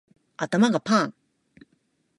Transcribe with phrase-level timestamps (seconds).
[0.35, 1.13] 頭がパーン